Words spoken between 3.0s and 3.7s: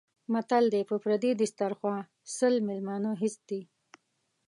هېڅ دي.